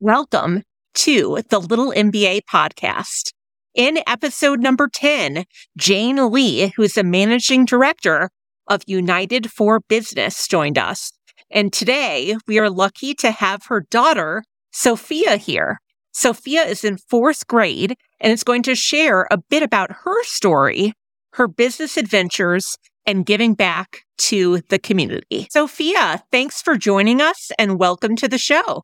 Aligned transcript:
Welcome 0.00 0.62
to 0.96 1.38
the 1.48 1.58
Little 1.58 1.90
MBA 1.90 2.42
podcast. 2.52 3.32
In 3.74 4.00
episode 4.06 4.60
number 4.60 4.90
10, 4.92 5.46
Jane 5.78 6.30
Lee, 6.30 6.74
who's 6.76 6.92
the 6.92 7.02
managing 7.02 7.64
director 7.64 8.28
of 8.68 8.82
United 8.86 9.50
for 9.50 9.80
Business, 9.80 10.46
joined 10.46 10.76
us. 10.76 11.12
And 11.50 11.72
today 11.72 12.36
we 12.46 12.58
are 12.58 12.68
lucky 12.68 13.14
to 13.14 13.30
have 13.30 13.62
her 13.68 13.86
daughter, 13.90 14.44
Sofia, 14.70 15.38
here. 15.38 15.80
Sofia 16.12 16.64
is 16.64 16.84
in 16.84 16.98
fourth 16.98 17.46
grade 17.46 17.96
and 18.20 18.30
is 18.30 18.44
going 18.44 18.64
to 18.64 18.74
share 18.74 19.26
a 19.30 19.38
bit 19.38 19.62
about 19.62 19.90
her 20.04 20.22
story, 20.24 20.92
her 21.32 21.48
business 21.48 21.96
adventures, 21.96 22.76
and 23.06 23.24
giving 23.24 23.54
back 23.54 24.02
to 24.18 24.60
the 24.68 24.78
community. 24.78 25.48
Sofia, 25.50 26.22
thanks 26.30 26.60
for 26.60 26.76
joining 26.76 27.22
us 27.22 27.50
and 27.58 27.78
welcome 27.78 28.14
to 28.16 28.28
the 28.28 28.36
show. 28.36 28.82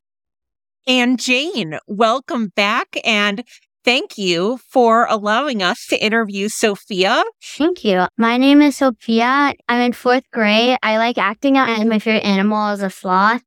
And 0.86 1.20
Jane, 1.20 1.78
welcome 1.86 2.48
back 2.56 2.98
and 3.04 3.44
thank 3.84 4.18
you 4.18 4.58
for 4.68 5.06
allowing 5.06 5.62
us 5.62 5.86
to 5.90 6.04
interview 6.04 6.48
Sofia. 6.48 7.22
Thank 7.40 7.84
you. 7.84 8.06
My 8.18 8.36
name 8.36 8.60
is 8.62 8.78
Sofia. 8.78 9.54
I'm 9.68 9.80
in 9.80 9.92
fourth 9.92 10.24
grade. 10.32 10.76
I 10.82 10.98
like 10.98 11.18
acting 11.18 11.56
out 11.56 11.68
and 11.68 11.88
my 11.88 12.00
favorite 12.00 12.24
animal 12.24 12.72
is 12.72 12.82
a 12.82 12.90
sloth. 12.90 13.42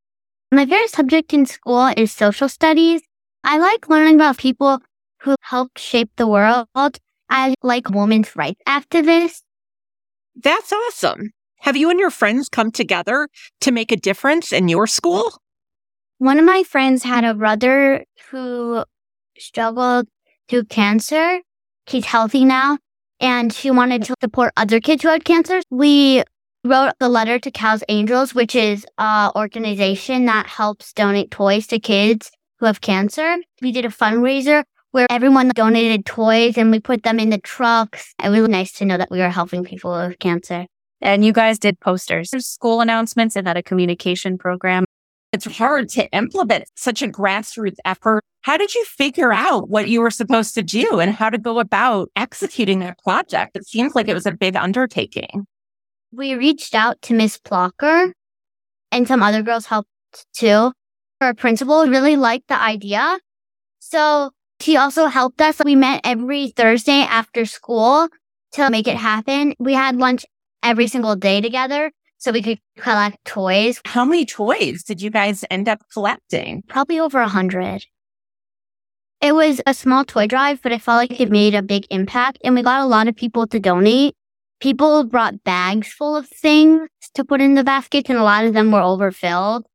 My 0.50 0.66
favorite 0.66 0.92
subject 0.92 1.34
in 1.34 1.46
school 1.46 1.92
is 1.98 2.14
social 2.14 2.48
studies. 2.48 3.02
I 3.44 3.58
like 3.58 3.90
learning 3.90 4.16
about 4.16 4.38
people 4.38 4.80
who 5.20 5.36
helped 5.42 5.78
shape 5.78 6.12
the 6.16 6.28
world. 6.28 6.68
I 7.30 7.54
like 7.62 7.90
women's 7.90 8.34
rights 8.38 8.62
activists. 8.66 9.42
That's 10.42 10.72
awesome. 10.72 11.32
Have 11.60 11.76
you 11.76 11.90
and 11.90 12.00
your 12.00 12.12
friends 12.12 12.48
come 12.48 12.72
together 12.72 13.28
to 13.60 13.72
make 13.74 13.92
a 13.92 13.98
difference 13.98 14.54
in 14.54 14.70
your 14.70 14.88
school? 14.88 15.34
One 16.18 16.40
of 16.40 16.46
my 16.46 16.64
friends 16.64 17.04
had 17.04 17.26
a 17.26 17.34
brother 17.34 18.06
who 18.30 18.86
struggled 19.38 20.08
through 20.48 20.66
cancer. 20.66 21.42
He's 21.88 22.06
healthy 22.06 22.46
now 22.46 22.78
and 23.20 23.52
she 23.52 23.70
wanted 23.70 24.04
to 24.04 24.16
support 24.22 24.54
other 24.56 24.80
kids 24.80 25.04
who 25.04 25.10
had 25.10 25.26
cancer. 25.26 25.62
We 25.70 26.24
wrote 26.64 26.94
the 27.00 27.10
letter 27.10 27.38
to 27.40 27.52
Cal's 27.52 27.84
Angels, 27.90 28.34
which 28.34 28.56
is 28.56 28.86
an 28.98 29.32
organization 29.36 30.26
that 30.26 30.48
helps 30.48 30.94
donate 30.94 31.32
toys 31.32 31.68
to 31.68 31.80
kids 31.80 32.32
who 32.60 32.66
have 32.66 32.82
cancer. 32.82 33.38
We 33.62 33.72
did 33.72 33.86
a 33.86 33.90
fundraiser 33.90 34.64
where 34.92 35.08
everyone 35.10 35.50
donated 35.50 36.06
toys 36.06 36.58
and 36.58 36.72
we 36.72 36.80
put 36.80 37.04
them 37.04 37.20
in 37.20 37.30
the 37.30 37.40
trucks. 37.40 38.14
It 38.24 38.30
was 38.30 38.48
nice 38.48 38.72
to 38.74 38.86
know 38.86 38.98
that 38.98 39.12
we 39.12 39.20
were 39.20 39.30
helping 39.30 39.66
people 39.66 39.92
with 39.92 40.20
cancer. 40.20 40.66
And 41.02 41.26
you 41.26 41.34
guys 41.34 41.60
did 41.60 41.80
posters, 41.82 42.32
school 42.46 42.80
announcements, 42.80 43.36
and 43.36 43.46
had 43.46 43.58
a 43.58 43.64
communication 43.64 44.38
program. 44.38 44.86
It's 45.36 45.58
hard 45.58 45.90
to 45.90 46.10
implement 46.14 46.64
such 46.76 47.02
a 47.02 47.10
grassroots 47.10 47.76
effort. 47.84 48.24
How 48.44 48.56
did 48.56 48.74
you 48.74 48.86
figure 48.86 49.34
out 49.34 49.68
what 49.68 49.90
you 49.90 50.00
were 50.00 50.10
supposed 50.10 50.56
to 50.56 50.64
do 50.64 51.02
and 51.02 51.12
how 51.12 51.30
to 51.30 51.38
go 51.38 51.60
about 51.60 52.10
executing 52.16 52.80
that 52.80 52.98
project? 53.00 53.58
It 53.58 53.68
seems 53.68 53.96
like 53.96 54.08
it 54.08 54.14
was 54.14 54.26
a 54.26 54.32
big 54.32 54.56
undertaking. 54.56 55.46
We 56.14 56.36
reached 56.36 56.74
out 56.74 57.02
to 57.02 57.14
Miss 57.14 57.38
Blocker 57.38 58.14
and 58.94 59.10
some 59.10 59.22
other 59.22 59.42
girls 59.42 59.66
helped 59.66 59.90
too. 60.34 60.72
Our 61.20 61.34
principal 61.34 61.86
really 61.86 62.16
liked 62.16 62.48
the 62.48 62.58
idea. 62.58 63.20
So 63.80 64.32
she 64.62 64.78
also 64.78 65.08
helped 65.08 65.42
us. 65.42 65.60
We 65.66 65.76
met 65.76 66.00
every 66.06 66.48
Thursday 66.48 67.02
after 67.02 67.46
school 67.46 68.08
to 68.54 68.70
make 68.70 68.88
it 68.88 68.96
happen. 68.96 69.54
We 69.60 69.74
had 69.74 69.98
lunch 69.98 70.26
every 70.64 70.88
single 70.88 71.18
day 71.18 71.42
together 71.42 71.92
so 72.26 72.32
we 72.32 72.42
could 72.42 72.60
collect 72.78 73.24
toys. 73.24 73.80
How 73.86 74.04
many 74.04 74.26
toys 74.26 74.84
did 74.84 75.00
you 75.00 75.12
guys 75.12 75.46
end 75.52 75.70
up 75.70 75.80
collecting? 75.94 76.64
Probably 76.68 77.00
over 77.00 77.20
a 77.20 77.28
hundred. 77.28 77.86
It 79.22 79.36
was 79.36 79.62
a 79.68 79.76
small 79.76 80.04
toy 80.04 80.26
drive, 80.26 80.60
but 80.64 80.72
I 80.72 80.80
felt 80.80 80.98
like 80.98 81.22
it 81.22 81.30
made 81.30 81.54
a 81.54 81.62
big 81.62 81.86
impact 81.92 82.40
and 82.44 82.56
we 82.56 82.64
got 82.64 82.82
a 82.82 82.88
lot 82.88 83.08
of 83.08 83.16
people 83.16 83.46
to 83.48 83.60
donate. 83.60 84.16
People 84.60 85.04
brought 85.04 85.44
bags 85.44 85.88
full 85.88 86.18
of 86.18 86.28
things 86.28 86.90
to 87.14 87.24
put 87.24 87.42
in 87.42 87.54
the 87.54 87.64
baskets 87.64 88.10
and 88.10 88.18
a 88.18 88.24
lot 88.24 88.44
of 88.44 88.56
them 88.56 88.72
were 88.72 88.82
overfilled. 88.82 89.68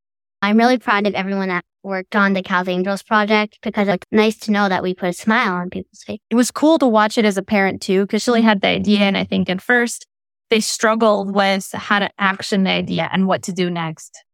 I'm 0.42 0.56
really 0.56 0.78
proud 0.78 1.06
of 1.06 1.14
everyone 1.14 1.50
that 1.50 1.64
worked 1.84 2.16
on 2.16 2.32
the 2.32 2.42
Cal's 2.42 2.66
Angels 2.66 3.04
project 3.04 3.58
because 3.62 3.86
it's 3.86 4.06
nice 4.10 4.36
to 4.38 4.50
know 4.50 4.68
that 4.68 4.82
we 4.82 4.92
put 4.92 5.10
a 5.10 5.12
smile 5.12 5.52
on 5.52 5.70
people's 5.70 6.02
face. 6.02 6.18
It 6.30 6.34
was 6.34 6.50
cool 6.50 6.80
to 6.80 6.88
watch 6.88 7.16
it 7.16 7.24
as 7.24 7.36
a 7.36 7.42
parent 7.42 7.80
too, 7.80 8.02
because 8.02 8.22
Shirley 8.22 8.42
had 8.42 8.60
the 8.60 8.68
idea. 8.68 9.00
And 9.00 9.16
I 9.16 9.22
think 9.22 9.48
at 9.48 9.62
first 9.62 10.06
they 10.50 10.60
struggled 10.60 11.34
with 11.34 11.70
how 11.72 12.00
to 12.00 12.10
action 12.18 12.64
the 12.64 12.70
idea 12.70 13.08
and 13.12 13.26
what 13.26 13.42
to 13.44 13.52
do 13.52 13.70
next. 13.70 14.24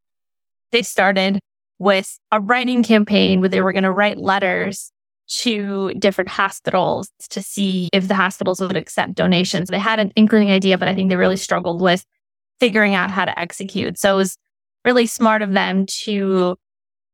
They 0.73 0.83
started 0.83 1.39
with 1.79 2.19
a 2.33 2.41
writing 2.41 2.83
campaign 2.83 3.41
where 3.41 3.49
they 3.49 3.61
were 3.61 3.73
going 3.73 3.85
to 3.85 3.93
write 3.93 4.17
letters 4.17 4.91
to 5.29 5.93
different 5.95 6.31
hospitals 6.31 7.11
to 7.31 7.43
see 7.43 7.91
if 7.93 8.09
the 8.09 8.15
hospitals 8.15 8.61
would 8.61 8.77
accept 8.77 9.15
donations. 9.15 9.69
They 9.69 9.79
had 9.79 9.99
an 9.99 10.13
inkling 10.17 10.51
idea, 10.51 10.79
but 10.79 10.89
I 10.89 10.95
think 10.95 11.11
they 11.11 11.17
really 11.17 11.37
struggled 11.37 11.83
with 11.83 12.05
figuring 12.61 12.95
out 12.95 13.11
how 13.11 13.25
to 13.25 13.39
execute. 13.39 13.99
So 13.99 14.15
it 14.15 14.17
was 14.17 14.39
really 14.85 15.07
smart 15.07 15.43
of 15.43 15.53
them 15.53 15.85
to 16.05 16.57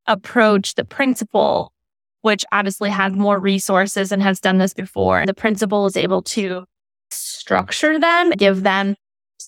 approach 0.07 0.75
the 0.75 0.85
principal, 0.85 1.73
which 2.21 2.45
obviously 2.53 2.91
has 2.91 3.13
more 3.15 3.39
resources 3.39 4.13
and 4.13 4.23
has 4.23 4.41
done 4.41 4.59
this 4.59 4.75
before. 4.75 5.25
The 5.27 5.35
principal 5.35 5.87
is 5.87 5.97
able 5.97 6.23
to 6.23 6.67
structure 7.43 7.99
them, 7.99 8.31
give 8.31 8.63
them 8.63 8.95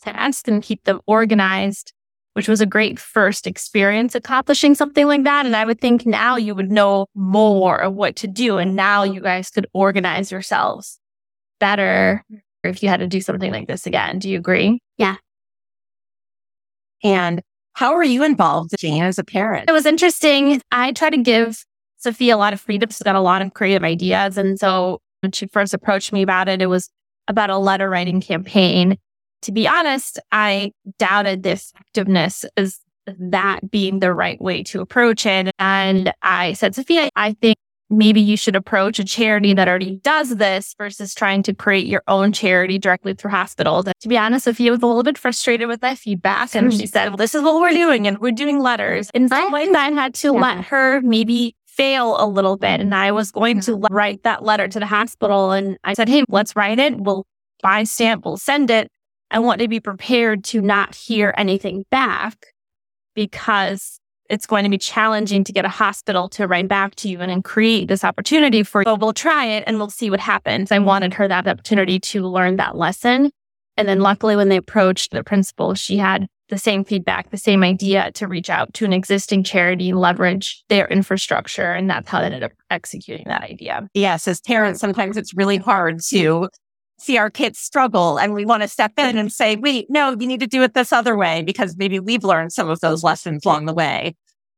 tasks 0.03 0.49
and 0.49 0.63
keep 0.63 0.83
them 0.85 1.01
organized, 1.07 1.93
which 2.33 2.49
was 2.49 2.61
a 2.61 2.67
great 2.67 2.99
first 2.99 3.47
experience 3.47 4.17
accomplishing 4.17 4.75
something 4.75 5.07
like 5.07 5.23
that. 5.23 5.47
And 5.47 5.55
I 5.55 5.65
would 5.65 5.81
think 5.81 6.05
now 6.05 6.37
you 6.37 6.57
would 6.57 6.73
know 6.73 7.07
more 7.15 7.79
of 7.79 7.95
what 7.95 8.17
to 8.17 8.27
do. 8.27 8.59
And 8.59 8.75
now 8.75 9.05
you 9.05 9.21
guys 9.21 9.51
could 9.51 9.69
organize 9.73 10.33
yourselves 10.33 10.99
better 11.61 12.25
if 12.65 12.83
you 12.83 12.89
had 12.89 12.99
to 13.01 13.07
do 13.07 13.21
something 13.21 13.53
like 13.53 13.69
this 13.69 13.87
again. 13.87 14.19
Do 14.19 14.29
you 14.29 14.39
agree? 14.39 14.81
Yeah. 14.99 15.17
And 17.05 17.41
how 17.75 17.93
are 17.95 18.05
you 18.05 18.25
involved, 18.25 18.73
Jane, 18.79 19.05
as 19.05 19.21
a 19.21 19.25
parent? 19.25 19.69
It 19.69 19.73
was 19.73 19.87
interesting. 19.87 20.61
I 20.73 20.91
try 20.93 21.11
to 21.11 21.19
give 21.19 21.65
Sofia 21.99 22.35
a 22.35 22.39
lot 22.39 22.53
of 22.53 22.61
freedom. 22.61 22.91
She's 22.91 23.03
got 23.03 23.15
a 23.15 23.21
lot 23.21 23.43
of 23.43 23.55
creative 23.55 23.85
ideas. 23.85 24.37
And 24.37 24.59
so 24.59 24.99
when 25.21 25.31
she 25.31 25.47
first 25.47 25.73
approached 25.73 26.13
me 26.13 26.23
about 26.23 26.49
it, 26.49 26.61
it 26.61 26.67
was 26.67 26.91
about 27.29 27.51
a 27.51 27.59
letter 27.59 27.89
writing 27.89 28.21
campaign. 28.21 28.99
To 29.43 29.53
be 29.53 29.69
honest, 29.69 30.19
I 30.33 30.73
doubted 30.99 31.43
the 31.43 31.53
effectiveness 31.53 32.45
as 32.57 32.81
that 33.07 33.71
being 33.71 34.01
the 34.01 34.15
right 34.15 34.41
way 34.41 34.63
to 34.65 34.81
approach 34.81 35.27
it. 35.27 35.51
And 35.59 36.13
I 36.23 36.55
said, 36.55 36.75
Sofia, 36.75 37.11
I 37.15 37.35
think 37.35 37.59
maybe 37.91 38.21
you 38.21 38.37
should 38.37 38.57
approach 38.57 38.99
a 38.99 39.05
charity 39.05 39.53
that 39.53 39.69
already 39.69 39.97
does 39.97 40.37
this 40.37 40.75
versus 40.79 41.15
trying 41.15 41.43
to 41.43 41.55
create 41.55 41.87
your 41.87 42.03
own 42.09 42.33
charity 42.33 42.79
directly 42.79 43.13
through 43.13 43.31
hospitals. 43.31 43.85
And 43.85 43.95
to 44.01 44.09
be 44.09 44.17
honest, 44.17 44.45
Sofia 44.45 44.71
was 44.71 44.83
a 44.83 44.87
little 44.87 45.03
bit 45.03 45.19
frustrated 45.19 45.69
with 45.69 45.83
that 45.83 45.99
feedback. 45.99 46.55
And 46.55 46.73
she 46.73 46.87
said, 46.87 47.09
well, 47.09 47.19
this 47.19 47.35
is 47.35 47.43
what 47.43 47.61
we're 47.61 47.71
doing. 47.71 48.07
And 48.07 48.19
we're 48.19 48.33
doing 48.33 48.61
letters. 48.61 49.11
In 49.13 49.29
some 49.29 49.53
ways, 49.53 49.75
I 49.75 49.91
had 49.91 50.15
to 50.15 50.33
yeah. 50.33 50.41
let 50.41 50.65
her 50.67 51.03
maybe 51.03 51.55
fail 51.77 52.17
a 52.19 52.27
little 52.27 52.57
bit. 52.57 52.81
And 52.81 52.95
I 52.95 53.13
was 53.13 53.31
going 53.31 53.61
to 53.63 53.77
write 53.91 54.23
that 54.23 54.45
letter 54.45 54.69
to 54.69 54.79
the 54.79 54.87
hospital. 54.87 55.53
And 55.53 55.77
I 55.85 55.95
said, 55.95 56.09
hey, 56.09 56.25
let's 56.29 56.55
write 56.57 56.79
it. 56.79 56.99
We'll 56.99 57.27
buy 57.63 57.85
stamp. 57.85 58.25
We'll 58.25 58.37
send 58.37 58.71
it. 58.71 58.89
I 59.31 59.39
want 59.39 59.61
to 59.61 59.69
be 59.69 59.81
prepared 59.81 60.45
to 60.45 60.61
not 60.61 60.95
hear 60.95 61.35
anything 61.37 61.85
back 61.91 62.47
because 63.15 63.99
it's 64.31 64.47
going 64.47 64.65
to 64.65 64.71
be 64.71 64.79
challenging 64.79 65.45
to 65.45 65.53
get 65.53 65.65
a 65.65 65.69
hospital 65.71 66.29
to 66.31 66.47
write 66.47 66.69
back 66.69 66.95
to 66.97 67.09
you 67.09 67.21
and, 67.21 67.31
and 67.31 67.45
create 67.45 67.89
this 67.89 68.05
opportunity 68.05 68.63
for 68.63 68.81
you. 68.81 68.85
But 68.85 69.01
we'll 69.01 69.13
try 69.13 69.47
it 69.47 69.65
and 69.67 69.77
we'll 69.77 69.91
see 69.91 70.11
what 70.11 70.21
happens. 70.21 70.73
I 70.73 70.79
wanted 70.79 71.15
her 71.15 71.29
that 71.29 71.47
opportunity 71.47 72.01
to 72.01 72.27
learn 72.27 72.57
that 72.57 72.77
lesson. 72.77 73.31
And 73.77 73.89
then 73.89 74.01
luckily 74.01 74.37
when 74.37 74.49
they 74.49 74.57
approached 74.57 75.11
the 75.11 75.25
principal, 75.25 75.75
she 75.75 75.97
had 75.97 76.27
the 76.49 76.59
same 76.59 76.85
feedback, 76.85 77.31
the 77.31 77.37
same 77.37 77.63
idea 77.63 78.13
to 78.13 78.29
reach 78.29 78.51
out 78.51 78.73
to 78.75 78.85
an 78.85 78.93
existing 78.93 79.45
charity, 79.45 79.93
leverage 79.93 80.63
their 80.69 80.87
infrastructure. 80.89 81.73
And 81.73 81.89
that's 81.89 82.09
how 82.09 82.21
they 82.21 82.27
ended 82.27 82.43
up 82.43 82.53
executing 82.71 83.27
that 83.29 83.43
idea. 83.43 83.89
Yes. 83.95 84.29
As 84.29 84.41
parents, 84.41 84.81
sometimes 84.81 85.17
it's 85.17 85.35
really 85.35 85.57
hard 85.57 86.01
to 86.11 86.49
see 86.99 87.19
our 87.19 87.31
kids 87.31 87.59
struggle 87.59 88.19
and 88.19 88.35
we 88.35 88.45
want 88.45 88.63
to 88.63 88.69
step 88.69 88.93
in 88.99 89.17
and 89.17 89.33
say, 89.33 89.57
wait, 89.57 89.87
no, 89.89 90.11
you 90.11 90.27
need 90.27 90.41
to 90.41 90.47
do 90.47 90.63
it 90.63 90.75
this 90.75 90.93
other 90.93 91.17
way 91.17 91.43
because 91.43 91.77
maybe 91.77 91.99
we've 91.99 92.25
learned 92.25 92.53
some 92.53 92.69
of 92.69 92.81
those 92.81 93.03
lessons 93.03 93.45
along 93.45 93.67
the 93.67 93.75
way. 93.75 94.15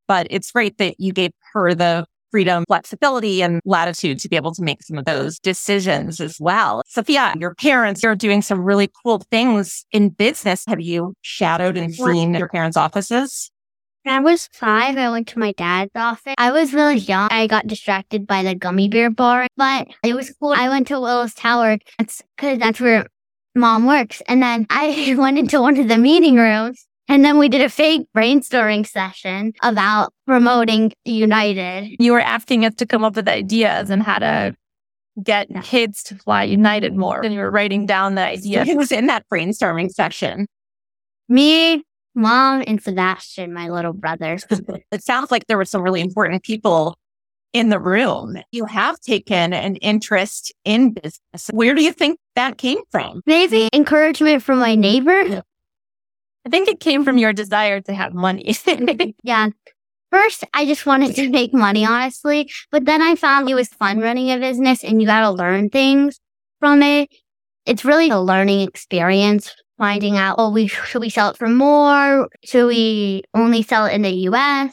But 0.09 0.27
it's 0.31 0.51
great 0.51 0.79
that 0.79 0.97
you 0.99 1.13
gave 1.13 1.31
her 1.53 1.75
the 1.75 2.05
freedom, 2.37 2.65
flexibility, 2.69 3.43
and 3.43 3.63
latitude 3.65 4.19
to 4.19 4.29
be 4.29 4.37
able 4.37 4.53
to 4.53 4.63
make 4.63 4.83
some 4.83 4.99
of 4.99 5.07
those 5.07 5.39
decisions 5.39 6.21
as 6.21 6.39
well. 6.39 6.83
Sofia, 6.87 7.33
your 7.39 7.55
parents 7.55 8.05
are 8.05 8.15
doing 8.15 8.43
some 8.43 8.61
really 8.61 8.91
cool 9.03 9.21
things 9.31 9.87
in 9.91 10.11
business. 10.11 10.63
Have 10.69 10.79
you 10.79 11.15
shadowed 11.23 11.79
and 11.79 11.95
seen 11.95 12.35
your 12.35 12.51
parents' 12.51 12.77
offices? 12.77 13.51
When 14.03 14.17
I 14.17 14.21
was 14.21 14.51
five, 14.53 14.99
I 14.99 15.09
went 15.09 15.29
to 15.29 15.39
my 15.39 15.53
dad's 15.53 15.93
office. 15.95 16.35
I 16.37 16.53
was 16.53 16.75
really 16.75 16.99
young. 16.99 17.29
I 17.31 17.47
got 17.47 17.67
distracted 17.67 18.27
by 18.27 18.43
the 18.43 18.55
gummy 18.55 18.91
bear 18.91 19.09
bar, 19.09 19.47
but 19.57 19.89
it 20.05 20.15
was 20.15 20.31
cool. 20.39 20.53
I 20.55 20.69
went 20.69 20.89
to 20.89 21.01
Willis 21.01 21.33
Tower. 21.33 21.79
That's 21.99 22.23
because 22.37 22.59
that's 22.59 22.83
where 22.83 23.07
mom 23.55 23.87
works. 23.87 24.21
And 24.29 24.43
then 24.43 24.67
I 24.69 25.15
went 25.19 25.39
into 25.39 25.63
one 25.63 25.79
of 25.79 25.89
the 25.89 25.97
meeting 25.97 26.37
rooms 26.37 26.87
And 27.09 27.25
then 27.25 27.39
we 27.39 27.49
did 27.49 27.61
a 27.61 27.69
fake 27.69 28.07
brainstorming 28.17 28.87
session 28.87 29.53
about 29.63 30.13
promoting 30.27 30.93
United. 31.05 31.97
You 32.01 32.13
were 32.13 32.21
asking 32.21 32.65
us 32.65 32.75
to 32.77 32.87
come 32.87 33.05
up 33.05 33.17
with 33.17 33.29
ideas 33.29 33.91
and 33.91 34.03
how 34.03 34.19
to 34.19 34.57
get 35.23 35.49
kids 35.63 36.03
to 36.05 36.17
fly 36.17 36.45
United 36.45 36.95
more. 36.95 37.25
And 37.25 37.33
you 37.33 37.41
were 37.41 37.51
writing 37.51 37.87
down 37.87 38.17
the 38.17 38.23
ideas. 38.23 38.69
Who 38.69 38.77
was 38.77 38.93
in 38.93 39.07
that 39.07 39.25
brainstorming 39.33 39.91
session? 39.91 40.47
Me, 41.29 41.85
mom, 42.15 42.65
and 42.67 42.83
Sebastian, 42.83 43.53
my 43.53 43.69
little 43.69 43.93
brother. 43.93 44.39
It 44.93 45.03
sounds 45.03 45.31
like 45.31 45.47
there 45.47 45.57
were 45.57 45.65
some 45.65 45.83
really 45.83 46.01
important 46.01 46.43
people 46.43 46.97
in 47.53 47.71
the 47.71 47.79
room. 47.79 48.37
You 48.53 48.67
have 48.67 49.01
taken 49.01 49.53
an 49.53 49.77
interest 49.77 50.53
in 50.65 50.93
business. 50.93 51.49
Where 51.51 51.75
do 51.75 51.83
you 51.83 51.93
think 51.93 52.19
that 52.35 52.59
came 52.59 52.79
from? 52.91 53.23
Maybe 53.27 53.69
encouragement 53.73 54.43
from 54.43 54.59
my 54.59 54.75
neighbor. 54.75 55.43
I 56.47 56.49
think 56.49 56.69
it 56.69 56.79
came 56.79 57.05
from 57.05 57.19
your 57.19 57.33
desire 57.33 57.81
to 57.83 57.93
have 57.93 58.15
money. 58.15 58.55
Yeah. 59.25 59.49
First, 60.13 60.45
I 60.55 60.65
just 60.65 60.87
wanted 60.87 61.17
to 61.17 61.29
make 61.29 61.53
money, 61.53 61.85
honestly. 61.85 62.49
But 62.71 62.85
then 62.85 63.03
I 63.03 63.17
found 63.17 63.51
it 63.51 63.55
was 63.55 63.69
fun 63.69 63.99
running 63.99 64.31
a 64.31 64.39
business 64.39 64.85
and 64.85 65.03
you 65.03 65.07
got 65.09 65.23
to 65.23 65.31
learn 65.31 65.69
things 65.69 66.21
from 66.61 66.81
it. 66.83 67.11
It's 67.67 67.85
really 67.85 68.09
a 68.11 68.21
learning 68.21 68.61
experience 68.61 69.53
finding 69.77 70.17
out, 70.17 70.37
oh, 70.39 70.51
we, 70.51 70.69
should 70.69 71.01
we 71.01 71.11
sell 71.11 71.31
it 71.31 71.37
for 71.37 71.49
more? 71.49 72.29
Should 72.45 72.69
we 72.69 73.25
only 73.35 73.63
sell 73.63 73.87
it 73.87 73.95
in 73.95 74.03
the 74.03 74.11
US? 74.31 74.73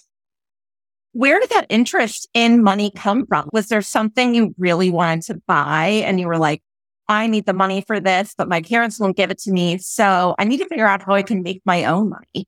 Where 1.13 1.39
did 1.39 1.49
that 1.49 1.65
interest 1.69 2.29
in 2.35 2.63
money 2.63 2.91
come 2.95 3.25
from? 3.25 3.49
Was 3.51 3.67
there 3.67 3.81
something 3.81 4.35
you 4.35 4.53
really 4.59 4.91
wanted 4.91 5.23
to 5.23 5.41
buy 5.47 6.03
and 6.05 6.19
you 6.19 6.27
were 6.27 6.37
like, 6.37 6.61
I 7.07 7.27
need 7.27 7.45
the 7.45 7.53
money 7.53 7.81
for 7.81 7.99
this, 7.99 8.33
but 8.37 8.47
my 8.47 8.61
parents 8.61 8.99
won't 8.99 9.17
give 9.17 9.31
it 9.31 9.39
to 9.39 9.51
me. 9.51 9.77
So 9.77 10.35
I 10.39 10.45
need 10.45 10.57
to 10.57 10.67
figure 10.67 10.87
out 10.87 11.03
how 11.03 11.13
I 11.13 11.23
can 11.23 11.43
make 11.43 11.61
my 11.65 11.85
own 11.85 12.09
money. 12.09 12.47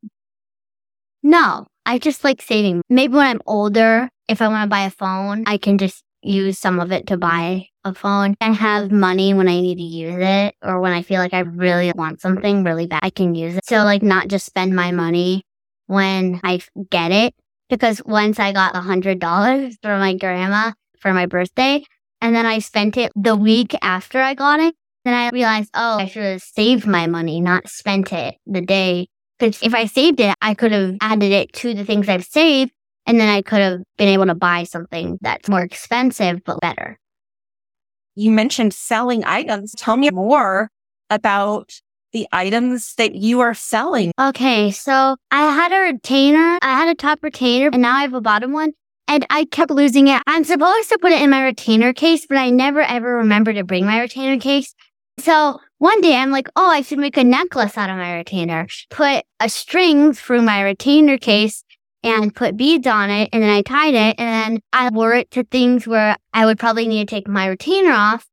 No, 1.23 1.67
I 1.85 1.97
just 1.97 2.23
like 2.23 2.41
saving. 2.41 2.81
Maybe 2.89 3.15
when 3.15 3.27
I'm 3.27 3.41
older, 3.45 4.09
if 4.27 4.41
I 4.41 4.47
want 4.47 4.63
to 4.63 4.69
buy 4.69 4.85
a 4.85 4.91
phone, 4.91 5.43
I 5.47 5.57
can 5.57 5.77
just 5.77 6.03
use 6.21 6.57
some 6.57 6.79
of 6.79 6.91
it 6.91 7.07
to 7.07 7.17
buy 7.17 7.67
a 7.83 7.93
phone 7.93 8.35
and 8.41 8.55
have 8.55 8.91
money 8.91 9.33
when 9.33 9.47
I 9.47 9.61
need 9.61 9.75
to 9.75 9.83
use 9.83 10.17
it 10.17 10.55
or 10.63 10.79
when 10.79 10.91
I 10.91 11.03
feel 11.03 11.19
like 11.19 11.33
I 11.33 11.39
really 11.39 11.91
want 11.95 12.21
something 12.21 12.63
really 12.63 12.87
bad, 12.87 13.01
I 13.03 13.11
can 13.11 13.35
use 13.35 13.55
it. 13.55 13.65
So 13.65 13.83
like 13.83 14.01
not 14.01 14.27
just 14.27 14.45
spend 14.45 14.75
my 14.75 14.91
money 14.91 15.43
when 15.87 16.41
I 16.43 16.61
get 16.89 17.11
it. 17.11 17.33
Because 17.69 18.01
once 18.05 18.39
I 18.39 18.51
got 18.51 18.75
a 18.75 18.81
hundred 18.81 19.19
dollars 19.19 19.77
from 19.81 19.99
my 19.99 20.15
grandma 20.15 20.73
for 20.99 21.13
my 21.13 21.25
birthday 21.25 21.83
and 22.25 22.35
then 22.35 22.47
I 22.47 22.57
spent 22.57 22.97
it 22.97 23.11
the 23.15 23.35
week 23.35 23.75
after 23.83 24.19
I 24.19 24.33
got 24.33 24.59
it. 24.59 24.73
Then 25.03 25.13
I 25.13 25.29
realized, 25.29 25.69
oh, 25.75 25.99
I 25.99 26.07
should 26.07 26.23
have 26.23 26.41
saved 26.41 26.87
my 26.87 27.05
money, 27.05 27.39
not 27.39 27.69
spent 27.69 28.11
it 28.11 28.37
the 28.47 28.61
day. 28.61 29.09
Because 29.37 29.61
if 29.61 29.75
I 29.75 29.85
saved 29.85 30.19
it, 30.19 30.33
I 30.41 30.55
could 30.55 30.71
have 30.71 30.95
added 31.01 31.31
it 31.31 31.53
to 31.53 31.75
the 31.75 31.85
things 31.85 32.09
I've 32.09 32.25
saved 32.25 32.71
and 33.05 33.19
then 33.19 33.29
I 33.29 33.43
could 33.43 33.59
have 33.59 33.81
been 33.99 34.07
able 34.07 34.25
to 34.25 34.33
buy 34.33 34.63
something 34.63 35.19
that's 35.21 35.47
more 35.47 35.61
expensive, 35.61 36.43
but 36.43 36.59
better. 36.61 36.97
You 38.15 38.31
mentioned 38.31 38.73
selling 38.73 39.23
items. 39.23 39.73
Tell 39.77 39.95
me 39.95 40.09
more 40.09 40.71
about 41.11 41.79
the 42.11 42.27
items 42.31 42.95
that 42.95 43.13
you 43.13 43.41
are 43.41 43.53
selling. 43.53 44.13
Okay, 44.19 44.71
so 44.71 45.15
I 45.29 45.41
had 45.53 45.71
a 45.71 45.93
retainer. 45.93 46.57
I 46.63 46.75
had 46.75 46.89
a 46.89 46.95
top 46.95 47.19
retainer 47.21 47.69
and 47.71 47.83
now 47.83 47.97
I 47.97 48.01
have 48.01 48.15
a 48.15 48.21
bottom 48.21 48.51
one. 48.51 48.71
And 49.07 49.25
I 49.29 49.45
kept 49.45 49.71
losing 49.71 50.07
it. 50.07 50.21
I'm 50.25 50.43
supposed 50.43 50.89
to 50.89 50.97
put 50.97 51.11
it 51.11 51.21
in 51.21 51.29
my 51.29 51.43
retainer 51.43 51.93
case, 51.93 52.25
but 52.27 52.37
I 52.37 52.49
never 52.49 52.81
ever 52.81 53.15
remember 53.17 53.53
to 53.53 53.63
bring 53.63 53.85
my 53.85 53.99
retainer 53.99 54.39
case. 54.39 54.73
So 55.19 55.59
one 55.77 56.01
day 56.01 56.15
I'm 56.15 56.31
like, 56.31 56.47
oh, 56.55 56.69
I 56.69 56.81
should 56.81 56.99
make 56.99 57.17
a 57.17 57.23
necklace 57.23 57.77
out 57.77 57.89
of 57.89 57.97
my 57.97 58.15
retainer. 58.15 58.67
Put 58.89 59.23
a 59.39 59.49
string 59.49 60.13
through 60.13 60.41
my 60.41 60.61
retainer 60.61 61.17
case 61.17 61.63
and 62.03 62.33
put 62.33 62.57
beads 62.57 62.87
on 62.87 63.09
it. 63.09 63.29
And 63.33 63.43
then 63.43 63.49
I 63.49 63.61
tied 63.61 63.93
it 63.93 64.15
and 64.19 64.53
then 64.53 64.61
I 64.71 64.89
wore 64.89 65.13
it 65.13 65.31
to 65.31 65.43
things 65.43 65.87
where 65.87 66.15
I 66.33 66.45
would 66.45 66.59
probably 66.59 66.87
need 66.87 67.07
to 67.07 67.15
take 67.15 67.27
my 67.27 67.47
retainer 67.47 67.91
off. 67.91 68.27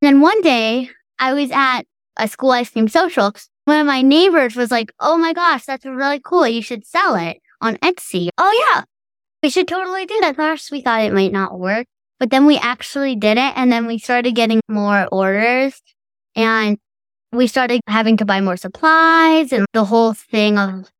And 0.00 0.08
then 0.08 0.20
one 0.20 0.40
day 0.42 0.90
I 1.18 1.34
was 1.34 1.50
at 1.50 1.82
a 2.16 2.28
school 2.28 2.50
ice 2.50 2.70
cream 2.70 2.88
social. 2.88 3.32
One 3.64 3.80
of 3.80 3.86
my 3.86 4.02
neighbors 4.02 4.56
was 4.56 4.70
like, 4.70 4.92
oh 4.98 5.18
my 5.18 5.32
gosh, 5.32 5.66
that's 5.66 5.84
really 5.84 6.20
cool. 6.24 6.48
You 6.48 6.62
should 6.62 6.86
sell 6.86 7.16
it 7.16 7.38
on 7.60 7.76
Etsy. 7.76 8.28
Oh 8.38 8.72
yeah, 8.74 8.84
we 9.42 9.50
should 9.50 9.68
totally 9.68 10.06
do 10.06 10.18
that. 10.20 10.36
First, 10.36 10.70
we 10.70 10.80
thought 10.80 11.02
it 11.02 11.12
might 11.12 11.32
not 11.32 11.58
work, 11.58 11.86
but 12.18 12.30
then 12.30 12.46
we 12.46 12.56
actually 12.58 13.16
did 13.16 13.38
it. 13.38 13.52
And 13.56 13.70
then 13.70 13.86
we 13.86 13.98
started 13.98 14.34
getting 14.34 14.60
more 14.68 15.06
orders 15.12 15.80
and 16.34 16.78
we 17.32 17.46
started 17.46 17.80
having 17.86 18.16
to 18.18 18.24
buy 18.24 18.40
more 18.40 18.56
supplies 18.56 19.52
and 19.52 19.66
the 19.72 19.84
whole 19.84 20.14
thing 20.14 20.58
of 20.58 20.90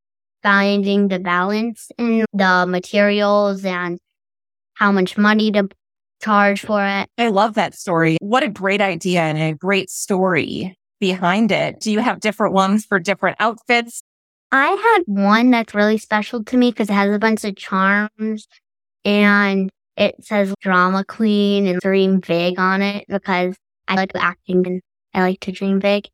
finding 0.43 1.07
the 1.07 1.19
balance 1.19 1.91
in 1.97 2.25
the 2.33 2.65
materials 2.67 3.65
and 3.65 3.99
how 4.75 4.91
much 4.91 5.17
money 5.17 5.51
to 5.51 5.67
charge 6.21 6.61
for 6.61 6.85
it. 6.85 7.09
I 7.17 7.29
love 7.29 7.55
that 7.55 7.73
story. 7.73 8.17
What 8.21 8.43
a 8.43 8.49
great 8.49 8.81
idea 8.81 9.21
and 9.21 9.37
a 9.37 9.53
great 9.53 9.89
story 9.89 10.77
behind 10.99 11.51
it. 11.51 11.79
Do 11.79 11.91
you 11.91 11.99
have 11.99 12.19
different 12.19 12.53
ones 12.53 12.85
for 12.85 12.99
different 12.99 13.37
outfits? 13.39 14.01
I 14.51 14.69
had 14.69 15.03
one 15.05 15.51
that's 15.51 15.75
really 15.75 15.97
special 15.97 16.43
to 16.45 16.57
me 16.57 16.71
because 16.71 16.89
it 16.89 16.93
has 16.93 17.13
a 17.13 17.19
bunch 17.19 17.43
of 17.43 17.55
charms 17.55 18.47
and 19.05 19.69
it 19.97 20.15
says 20.23 20.53
drama 20.61 21.05
queen 21.05 21.67
and 21.67 21.79
dream 21.81 22.19
big 22.19 22.59
on 22.59 22.81
it 22.81 23.05
because 23.07 23.55
I 23.87 23.95
like 23.95 24.11
acting 24.15 24.65
and 24.65 24.81
I 25.13 25.21
like 25.21 25.39
to 25.41 25.51
dream 25.51 25.79
big. 25.79 26.07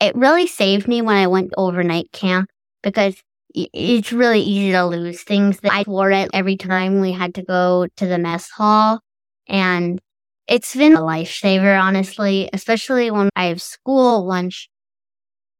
It 0.00 0.14
really 0.14 0.46
saved 0.46 0.88
me 0.88 1.02
when 1.02 1.16
I 1.16 1.26
went 1.26 1.52
overnight 1.56 2.12
camp 2.12 2.48
because 2.82 3.16
it's 3.54 4.12
really 4.12 4.40
easy 4.40 4.72
to 4.72 4.86
lose 4.86 5.22
things. 5.22 5.60
That 5.60 5.72
I 5.72 5.84
wore 5.86 6.12
it 6.12 6.30
every 6.32 6.56
time 6.56 7.00
we 7.00 7.12
had 7.12 7.34
to 7.36 7.42
go 7.42 7.88
to 7.96 8.06
the 8.06 8.18
mess 8.18 8.50
hall 8.50 9.00
and 9.48 10.00
it's 10.46 10.74
been 10.74 10.96
a 10.96 11.00
lifesaver, 11.00 11.80
honestly, 11.80 12.50
especially 12.52 13.10
when 13.10 13.30
I 13.36 13.46
have 13.46 13.62
school 13.62 14.26
lunch 14.26 14.68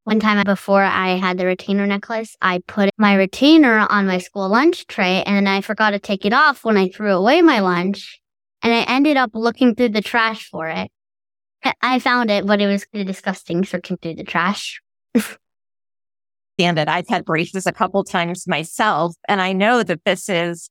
one 0.05 0.21
time 0.21 0.43
before 0.45 0.83
I 0.83 1.17
had 1.17 1.39
the 1.39 1.47
retainer 1.47 1.87
necklace, 1.87 2.37
I 2.41 2.61
put 2.67 2.91
my 2.97 3.15
retainer 3.15 3.87
on 3.91 4.07
my 4.07 4.19
school 4.19 4.49
lunch 4.49 4.87
tray 4.87 5.23
and 5.25 5.49
I 5.49 5.61
forgot 5.61 5.91
to 5.91 5.99
take 5.99 6.25
it 6.25 6.33
off 6.33 6.65
when 6.65 6.77
I 6.77 6.89
threw 6.89 7.13
away 7.13 7.43
my 7.43 7.61
lunch. 7.61 8.21
And 8.63 8.73
I 8.75 8.83
ended 8.83 9.17
up 9.17 9.31
looking 9.35 9.75
through 9.75 9.91
the 9.91 10.03
trash 10.03 10.49
for 10.49 10.69
it. 10.69 10.91
I 11.83 11.99
found 11.99 12.31
it, 12.31 12.47
but 12.47 12.61
it 12.61 12.67
was 12.67 12.87
disgusting 12.93 13.65
searching 13.65 13.99
through 13.99 14.15
the 14.15 14.25
trash. 14.25 14.81
Stand 16.59 16.79
it. 16.79 16.89
I've 16.89 17.09
had 17.09 17.25
braces 17.25 17.67
a 17.67 17.73
couple 17.73 18.05
times 18.05 18.47
myself, 18.47 19.15
and 19.29 19.41
I 19.41 19.53
know 19.53 19.83
that 19.83 20.05
this 20.05 20.29
is 20.29 20.71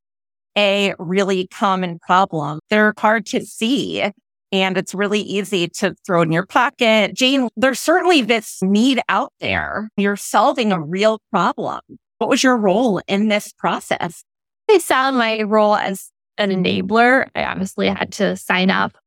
a 0.57 0.93
really 0.99 1.47
common 1.47 1.99
problem. 1.99 2.59
They're 2.69 2.93
hard 2.97 3.25
to 3.27 3.45
see 3.45 4.03
and 4.51 4.77
it's 4.77 4.93
really 4.93 5.21
easy 5.21 5.67
to 5.67 5.95
throw 6.05 6.21
in 6.21 6.31
your 6.31 6.45
pocket. 6.45 7.13
Jane, 7.13 7.49
there's 7.55 7.79
certainly 7.79 8.21
this 8.21 8.59
need 8.61 8.99
out 9.09 9.33
there. 9.39 9.89
You're 9.97 10.15
solving 10.15 10.71
a 10.71 10.81
real 10.81 11.19
problem. 11.31 11.81
What 12.17 12.29
was 12.29 12.43
your 12.43 12.57
role 12.57 13.01
in 13.07 13.27
this 13.27 13.53
process? 13.53 14.23
I 14.69 14.77
saw 14.79 15.11
my 15.11 15.43
role 15.43 15.75
as 15.75 16.11
an 16.37 16.49
mm-hmm. 16.49 16.87
enabler. 16.87 17.27
I 17.35 17.43
obviously 17.43 17.87
had 17.87 18.11
to 18.13 18.35
sign 18.35 18.69
up 18.69 18.97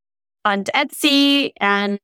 on 0.45 0.65
Etsy 0.65 1.53
and 1.59 1.99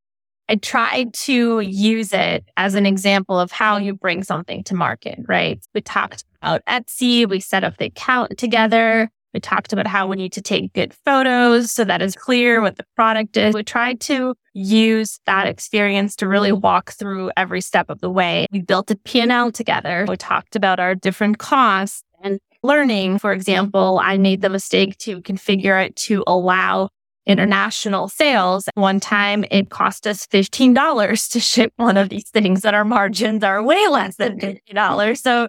I 0.49 0.57
tried 0.57 1.13
to 1.15 1.61
use 1.61 2.13
it 2.13 2.45
as 2.57 2.75
an 2.75 2.87
example 2.87 3.39
of 3.39 3.53
how 3.53 3.77
you 3.77 3.95
bring 3.95 4.23
something 4.23 4.65
to 4.65 4.75
market, 4.75 5.19
right? 5.29 5.61
We 5.75 5.83
talked 5.83 6.25
about 6.41 6.65
Etsy. 6.67 7.29
We 7.29 7.41
set 7.41 7.65
up 7.65 7.77
the 7.77 7.87
account 7.87 8.39
together. 8.39 9.11
We 9.39 9.41
talked 9.41 9.73
about 9.73 9.87
how 9.87 10.09
we 10.09 10.17
need 10.17 10.33
to 10.33 10.43
take 10.43 10.73
good 10.73 10.93
photos 11.05 11.71
so 11.71 11.85
that 11.85 12.03
is 12.03 12.17
clear 12.17 12.61
what 12.61 12.75
the 12.75 12.85
product 12.97 13.37
is. 13.37 13.55
We 13.55 13.63
tried 13.63 14.01
to 14.01 14.35
use 14.53 15.21
that 15.27 15.47
experience 15.47 16.17
to 16.17 16.27
really 16.27 16.51
walk 16.51 16.91
through 16.91 17.31
every 17.37 17.61
step 17.61 17.89
of 17.89 18.01
the 18.01 18.11
way. 18.11 18.49
We 18.51 18.63
built 18.63 18.91
a 18.91 18.97
P&L 18.97 19.53
together. 19.53 20.07
We 20.09 20.17
talked 20.17 20.57
about 20.57 20.81
our 20.81 20.97
different 20.97 21.39
costs 21.39 22.03
and 22.21 22.41
learning. 22.65 23.21
For 23.21 23.31
example, 23.31 24.01
I 24.03 24.19
made 24.19 24.41
the 24.41 24.49
mistake 24.49 24.99
to 24.99 25.23
configure 25.23 25.87
it 25.87 25.95
to 26.09 26.25
allow 26.27 26.89
international 27.25 28.09
sales. 28.09 28.69
One 28.75 28.99
time 28.99 29.45
it 29.53 29.71
cost 29.71 30.05
us 30.09 30.27
$15 30.27 31.31
to 31.31 31.39
ship 31.39 31.73
one 31.77 31.97
of 31.97 32.09
these 32.09 32.29
things 32.29 32.65
and 32.65 32.75
our 32.75 32.85
margins 32.85 33.45
are 33.45 33.63
way 33.63 33.87
less 33.87 34.17
than 34.17 34.41
$50. 34.41 35.17
So 35.17 35.47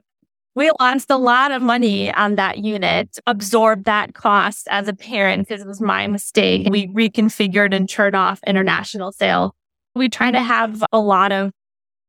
we 0.56 0.72
lost 0.79 1.10
a 1.10 1.18
lot 1.18 1.51
of 1.51 1.62
money 1.62 2.12
on 2.13 2.36
that 2.36 2.60
unit, 2.60 3.18
absorbed 3.27 3.86
that 3.86 4.13
cost 4.13 4.68
as 4.70 4.88
a 4.88 4.94
parent 4.94 5.48
because 5.48 5.62
it 5.62 5.68
was 5.68 5.79
my 5.79 6.08
mistake. 6.08 6.68
We 6.70 6.88
reconfigured 6.88 7.74
and 7.74 7.88
turned 7.88 8.15
off 8.15 8.39
international 8.46 9.12
sale. 9.12 9.56
We 9.96 10.10
try 10.10 10.32
to 10.32 10.41
have 10.41 10.84
a 10.91 11.00
lot 11.00 11.32
of 11.32 11.51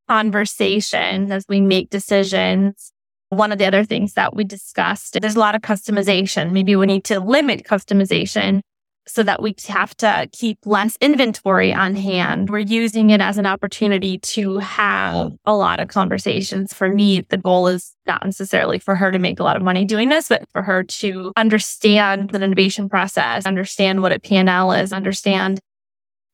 conversation 0.08 1.30
as 1.30 1.44
we 1.48 1.60
make 1.60 1.90
decisions. 1.90 2.92
One 3.28 3.52
of 3.52 3.58
the 3.58 3.66
other 3.66 3.84
things 3.84 4.14
that 4.14 4.34
we 4.34 4.42
discussed, 4.42 5.20
there's 5.20 5.36
a 5.36 5.40
lot 5.40 5.54
of 5.54 5.62
customization. 5.62 6.50
Maybe 6.50 6.74
we 6.74 6.86
need 6.86 7.04
to 7.04 7.20
limit 7.20 7.64
customization 7.64 8.62
so 9.06 9.22
that 9.22 9.42
we 9.42 9.54
have 9.66 9.96
to 9.96 10.28
keep 10.32 10.58
less 10.64 10.96
inventory 11.00 11.72
on 11.72 11.94
hand. 11.96 12.50
We're 12.50 12.58
using 12.58 13.10
it 13.10 13.20
as 13.20 13.38
an 13.38 13.46
opportunity 13.46 14.18
to 14.18 14.58
have 14.58 15.32
a 15.44 15.54
lot 15.54 15.80
of 15.80 15.88
conversations. 15.88 16.72
For 16.72 16.88
me, 16.88 17.22
the 17.22 17.36
goal 17.36 17.66
is 17.66 17.94
not 18.06 18.24
necessarily 18.24 18.78
for 18.78 18.94
her 18.94 19.10
to 19.10 19.18
make 19.18 19.40
a 19.40 19.42
lot 19.42 19.56
of 19.56 19.62
money 19.62 19.84
doing 19.84 20.10
this, 20.10 20.28
but 20.28 20.44
for 20.52 20.62
her 20.62 20.84
to 20.84 21.32
understand 21.36 22.30
the 22.30 22.42
innovation 22.42 22.88
process, 22.88 23.46
understand 23.46 24.02
what 24.02 24.12
a 24.12 24.20
P&L 24.20 24.72
is, 24.72 24.92
understand 24.92 25.60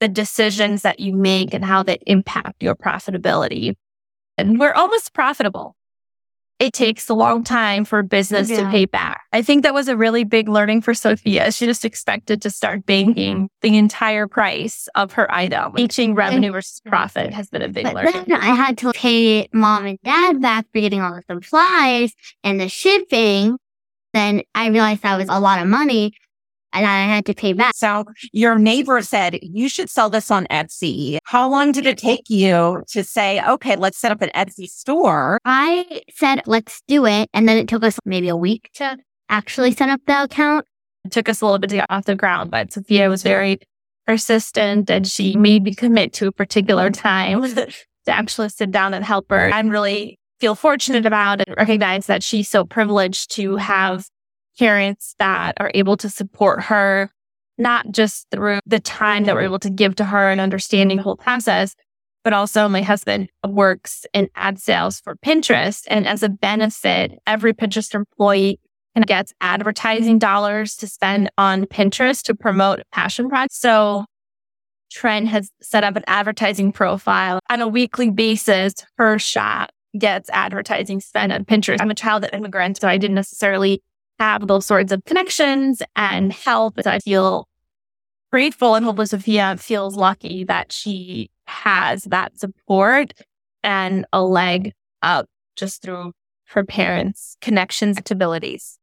the 0.00 0.08
decisions 0.08 0.82
that 0.82 1.00
you 1.00 1.14
make 1.14 1.54
and 1.54 1.64
how 1.64 1.82
they 1.82 1.98
impact 2.06 2.62
your 2.62 2.74
profitability. 2.74 3.74
And 4.36 4.58
we're 4.58 4.74
almost 4.74 5.14
profitable 5.14 5.75
it 6.58 6.72
takes 6.72 7.08
a 7.08 7.14
long 7.14 7.44
time 7.44 7.84
for 7.84 8.02
business 8.02 8.48
yeah. 8.48 8.62
to 8.62 8.70
pay 8.70 8.86
back. 8.86 9.22
I 9.32 9.42
think 9.42 9.62
that 9.62 9.74
was 9.74 9.88
a 9.88 9.96
really 9.96 10.24
big 10.24 10.48
learning 10.48 10.82
for 10.82 10.94
Sofia. 10.94 11.52
She 11.52 11.66
just 11.66 11.84
expected 11.84 12.40
to 12.42 12.50
start 12.50 12.86
banking 12.86 13.50
the 13.60 13.76
entire 13.76 14.26
price 14.26 14.88
of 14.94 15.12
her 15.12 15.32
item. 15.32 15.74
Teaching 15.74 16.14
revenue 16.14 16.52
versus 16.52 16.80
profit 16.86 17.32
has 17.32 17.50
been 17.50 17.62
a 17.62 17.68
big 17.68 17.84
but 17.84 17.94
learning. 17.94 18.24
Then 18.26 18.40
I 18.40 18.54
had 18.54 18.78
to 18.78 18.92
pay 18.92 19.48
mom 19.52 19.86
and 19.86 19.98
dad 20.02 20.40
back 20.40 20.66
for 20.72 20.80
getting 20.80 21.02
all 21.02 21.14
the 21.14 21.22
supplies 21.30 22.14
and 22.42 22.58
the 22.58 22.68
shipping. 22.68 23.58
Then 24.14 24.42
I 24.54 24.68
realized 24.68 25.02
that 25.02 25.16
was 25.16 25.28
a 25.28 25.38
lot 25.38 25.60
of 25.60 25.68
money 25.68 26.14
and 26.72 26.84
I 26.86 27.04
had 27.04 27.26
to 27.26 27.34
pay 27.34 27.52
back. 27.52 27.74
So 27.74 28.04
your 28.32 28.58
neighbor 28.58 29.00
said 29.02 29.38
you 29.42 29.68
should 29.68 29.90
sell 29.90 30.10
this 30.10 30.30
on 30.30 30.46
Etsy. 30.46 31.18
How 31.24 31.48
long 31.48 31.72
did 31.72 31.86
it 31.86 31.98
take 31.98 32.28
you 32.28 32.82
to 32.88 33.04
say, 33.04 33.42
okay, 33.44 33.76
let's 33.76 33.98
set 33.98 34.12
up 34.12 34.22
an 34.22 34.30
Etsy 34.34 34.68
store? 34.68 35.38
I 35.44 36.02
said, 36.10 36.42
let's 36.46 36.82
do 36.86 37.06
it. 37.06 37.28
And 37.32 37.48
then 37.48 37.56
it 37.56 37.68
took 37.68 37.84
us 37.84 37.98
maybe 38.04 38.28
a 38.28 38.36
week 38.36 38.70
to 38.74 38.98
actually 39.28 39.72
set 39.72 39.88
up 39.88 40.00
the 40.06 40.24
account. 40.24 40.66
It 41.04 41.12
took 41.12 41.28
us 41.28 41.40
a 41.40 41.46
little 41.46 41.58
bit 41.58 41.70
to 41.70 41.76
get 41.76 41.86
off 41.88 42.04
the 42.04 42.14
ground, 42.14 42.50
but 42.50 42.72
Sofia 42.72 43.08
was 43.08 43.22
very 43.22 43.58
persistent 44.06 44.90
and 44.90 45.06
she 45.06 45.36
made 45.36 45.64
me 45.64 45.74
commit 45.74 46.12
to 46.14 46.28
a 46.28 46.32
particular 46.32 46.90
time 46.90 47.42
to 47.54 47.68
actually 48.08 48.48
sit 48.48 48.70
down 48.70 48.94
and 48.94 49.04
help 49.04 49.30
her. 49.30 49.50
I'm 49.52 49.68
really 49.68 50.18
feel 50.40 50.54
fortunate 50.54 51.06
about 51.06 51.40
and 51.46 51.56
recognize 51.56 52.06
that 52.06 52.22
she's 52.22 52.48
so 52.48 52.64
privileged 52.64 53.30
to 53.32 53.56
have 53.56 54.06
parents 54.58 55.14
that 55.18 55.54
are 55.58 55.70
able 55.74 55.96
to 55.98 56.08
support 56.08 56.62
her, 56.64 57.10
not 57.58 57.90
just 57.90 58.26
through 58.30 58.60
the 58.66 58.80
time 58.80 59.24
that 59.24 59.34
we're 59.34 59.42
able 59.42 59.58
to 59.60 59.70
give 59.70 59.96
to 59.96 60.04
her 60.04 60.30
and 60.30 60.40
understanding 60.40 60.98
the 60.98 61.02
whole 61.02 61.16
process, 61.16 61.74
but 62.24 62.32
also 62.32 62.68
my 62.68 62.82
husband 62.82 63.28
works 63.46 64.04
in 64.12 64.28
ad 64.34 64.58
sales 64.58 65.00
for 65.00 65.16
Pinterest. 65.16 65.84
And 65.88 66.06
as 66.06 66.22
a 66.22 66.28
benefit, 66.28 67.12
every 67.26 67.54
Pinterest 67.54 67.94
employee 67.94 68.60
gets 69.06 69.32
advertising 69.40 70.18
dollars 70.18 70.74
to 70.76 70.86
spend 70.86 71.30
on 71.36 71.66
Pinterest 71.66 72.22
to 72.22 72.34
promote 72.34 72.80
passion 72.92 73.28
projects. 73.28 73.60
So 73.60 74.06
Trent 74.90 75.28
has 75.28 75.50
set 75.60 75.84
up 75.84 75.96
an 75.96 76.04
advertising 76.06 76.72
profile 76.72 77.40
on 77.50 77.60
a 77.60 77.68
weekly 77.68 78.10
basis. 78.10 78.74
Her 78.96 79.18
shop 79.18 79.70
gets 79.98 80.30
advertising 80.30 81.00
spent 81.00 81.32
on 81.32 81.44
Pinterest. 81.44 81.76
I'm 81.80 81.90
a 81.90 81.94
child 81.94 82.24
of 82.24 82.30
immigrant, 82.32 82.80
so 82.80 82.88
I 82.88 82.96
didn't 82.96 83.14
necessarily 83.14 83.82
have 84.18 84.46
those 84.46 84.66
sorts 84.66 84.92
of 84.92 85.04
connections 85.04 85.82
and 85.94 86.32
help. 86.32 86.78
I 86.84 86.98
feel 87.00 87.48
grateful 88.30 88.74
and 88.74 88.84
hopefully 88.84 89.06
Sofia 89.06 89.56
feels 89.58 89.96
lucky 89.96 90.44
that 90.44 90.72
she 90.72 91.30
has 91.46 92.04
that 92.04 92.38
support 92.38 93.12
and 93.62 94.06
a 94.12 94.22
leg 94.22 94.72
up 95.02 95.26
just 95.56 95.82
through 95.82 96.12
her 96.48 96.64
parents' 96.64 97.36
connections 97.40 97.96
and 97.96 98.10
abilities. 98.10 98.78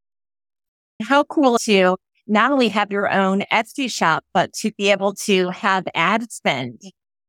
How 1.02 1.24
cool 1.24 1.58
to 1.60 1.98
not 2.28 2.52
only 2.52 2.70
have 2.70 2.92
your 2.92 3.12
own 3.12 3.42
Etsy 3.52 3.92
shop, 3.92 4.24
but 4.34 4.54
to 4.54 4.72
be 4.78 4.92
able 4.92 5.14
to 5.14 5.50
have 5.50 5.86
ad 5.94 6.32
spend 6.32 6.82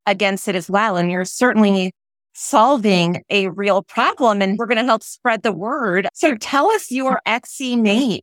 against 0.06 0.48
it 0.48 0.54
as 0.54 0.70
well. 0.70 0.96
And 0.96 1.10
you're 1.10 1.24
certainly 1.24 1.92
solving 2.34 3.22
a 3.30 3.48
real 3.48 3.82
problem 3.82 4.42
and 4.42 4.58
we're 4.58 4.66
going 4.66 4.78
to 4.78 4.84
help 4.84 5.02
spread 5.02 5.42
the 5.42 5.52
word. 5.52 6.08
So 6.14 6.36
tell 6.36 6.70
us 6.70 6.90
your 6.90 7.20
Etsy 7.26 7.78
name. 7.78 8.20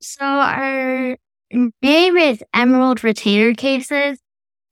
So 0.00 0.24
our 0.24 1.16
name 1.52 2.16
is 2.16 2.42
Emerald 2.54 3.04
Retainer 3.04 3.54
Cases. 3.54 4.18